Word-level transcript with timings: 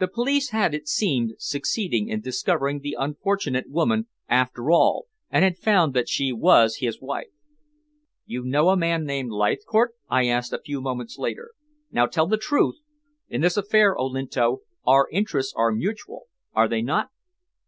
The 0.00 0.08
police 0.08 0.50
had, 0.50 0.74
it 0.74 0.88
seemed, 0.88 1.34
succeeded 1.38 2.08
in 2.08 2.20
discovering 2.20 2.80
the 2.80 2.96
unfortunate 2.98 3.70
woman 3.70 4.08
after 4.28 4.72
all, 4.72 5.06
and 5.30 5.44
had 5.44 5.56
found 5.56 5.94
that 5.94 6.08
she 6.08 6.32
was 6.32 6.78
his 6.78 7.00
wife. 7.00 7.28
"You 8.24 8.42
know 8.44 8.70
a 8.70 8.76
man 8.76 9.04
named 9.04 9.30
Leithcourt?" 9.30 9.94
I 10.08 10.26
asked 10.26 10.52
a 10.52 10.58
few 10.62 10.80
moments 10.80 11.16
later. 11.16 11.52
"Now, 11.92 12.06
tell 12.06 12.26
the 12.26 12.36
truth. 12.36 12.78
In 13.28 13.40
this 13.40 13.56
affair, 13.56 13.96
Olinto, 13.96 14.62
our 14.84 15.06
interests 15.12 15.54
are 15.56 15.70
mutual, 15.70 16.24
are 16.52 16.66
they 16.66 16.82
not?" 16.82 17.10